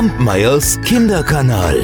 [0.00, 1.76] Kampmeyers Kinderkanal.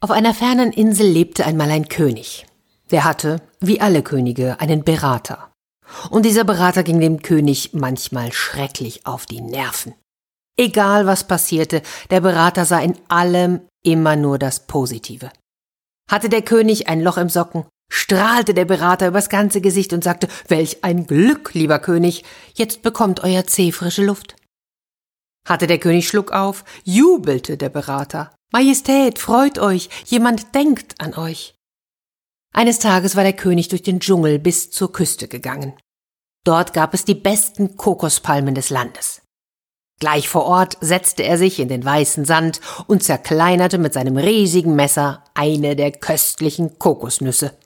[0.00, 2.44] Auf einer fernen Insel lebte einmal ein König.
[2.90, 5.52] Der hatte, wie alle Könige, einen Berater.
[6.10, 9.94] Und dieser Berater ging dem König manchmal schrecklich auf die Nerven.
[10.56, 15.30] Egal was passierte, der Berater sah in allem immer nur das Positive.
[16.10, 20.28] Hatte der König ein Loch im Socken, strahlte der Berater übers ganze Gesicht und sagte,
[20.48, 22.24] welch ein Glück, lieber König,
[22.54, 24.36] jetzt bekommt euer Zeh frische Luft.
[25.46, 28.34] Hatte der König Schluck auf, jubelte der Berater.
[28.52, 31.54] Majestät, freut euch, jemand denkt an euch.
[32.52, 35.74] Eines Tages war der König durch den Dschungel bis zur Küste gegangen.
[36.44, 39.22] Dort gab es die besten Kokospalmen des Landes.
[39.98, 44.76] Gleich vor Ort setzte er sich in den weißen Sand und zerkleinerte mit seinem riesigen
[44.76, 47.56] Messer eine der köstlichen Kokosnüsse.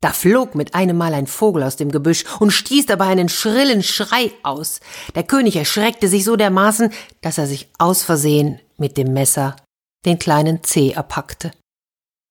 [0.00, 3.82] Da flog mit einem Mal ein Vogel aus dem Gebüsch und stieß dabei einen schrillen
[3.82, 4.80] Schrei aus.
[5.16, 9.56] Der König erschreckte sich so dermaßen, dass er sich aus Versehen mit dem Messer
[10.04, 11.50] den kleinen Zeh erpackte.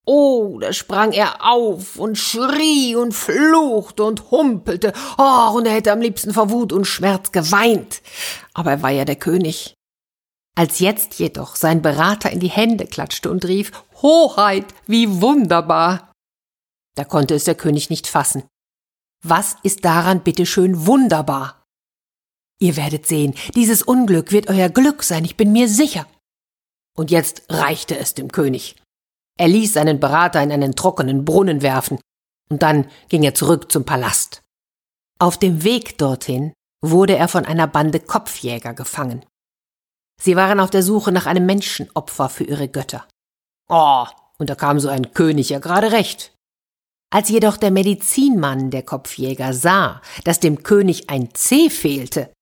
[0.06, 4.94] Oh, da sprang er auf und schrie und fluchte und humpelte.
[5.18, 8.02] Oh, und er hätte am liebsten vor Wut und Schmerz geweint.
[8.54, 9.74] Aber er war ja der König.
[10.56, 16.07] Als jetzt jedoch sein Berater in die Hände klatschte und rief, Hoheit, wie wunderbar!
[16.98, 18.44] Da konnte es der König nicht fassen.
[19.24, 21.64] Was ist daran bitteschön wunderbar?
[22.60, 26.08] Ihr werdet sehen, dieses Unglück wird euer Glück sein, ich bin mir sicher.
[26.96, 28.76] Und jetzt reichte es dem König.
[29.38, 32.00] Er ließ seinen Berater in einen trockenen Brunnen werfen,
[32.50, 34.42] und dann ging er zurück zum Palast.
[35.20, 39.24] Auf dem Weg dorthin wurde er von einer Bande Kopfjäger gefangen.
[40.20, 43.08] Sie waren auf der Suche nach einem Menschenopfer für ihre Götter.
[43.70, 44.06] Oh,
[44.40, 46.34] und da kam so ein König ja gerade recht.
[47.10, 52.34] Als jedoch der Medizinmann der Kopfjäger sah, dass dem König ein Zeh fehlte,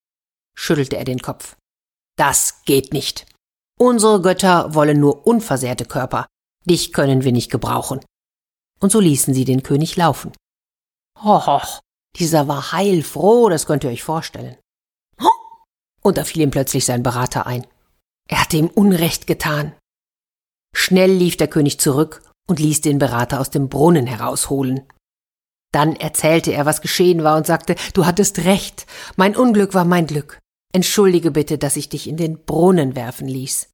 [0.58, 1.56] schüttelte er den Kopf.
[2.18, 3.26] Das geht nicht.
[3.78, 6.25] Unsere Götter wollen nur unversehrte Körper,
[6.66, 8.00] Dich können wir nicht gebrauchen.
[8.80, 10.31] Und so ließen sie den König laufen.
[11.20, 11.80] Hoch,
[12.16, 14.58] dieser war heilfroh, das könnt ihr euch vorstellen.
[16.02, 17.66] Und da fiel ihm plötzlich sein Berater ein.
[18.28, 19.75] Er hatte ihm Unrecht getan.
[20.75, 24.81] Schnell lief der König zurück und ließ den Berater aus dem Brunnen herausholen.
[25.72, 28.85] Dann erzählte er, was geschehen war und sagte, du hattest recht,
[29.17, 30.39] mein Unglück war mein Glück.
[30.73, 33.69] Entschuldige bitte, dass ich dich in den Brunnen werfen ließ.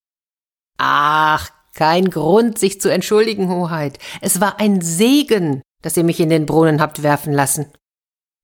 [0.77, 3.99] Ach, kein Grund, sich zu entschuldigen, Hoheit.
[4.19, 7.71] Es war ein Segen, dass ihr mich in den Brunnen habt werfen lassen.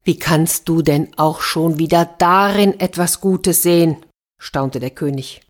[0.03, 3.97] Wie kannst du denn auch schon wieder darin etwas Gutes sehen?
[4.39, 5.41] staunte der König.